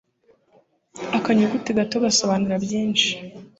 akanyuguti 1.17 1.69
gato 1.77 1.95
gasobanura 2.03 2.55
byinshi 2.65 3.09